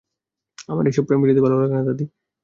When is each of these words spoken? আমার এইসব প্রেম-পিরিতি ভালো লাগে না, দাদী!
আমার 0.69 0.83
এইসব 0.85 1.03
প্রেম-পিরিতি 1.07 1.41
ভালো 1.41 1.55
লাগে 1.61 1.75
না, 1.75 1.83
দাদী! 1.87 2.05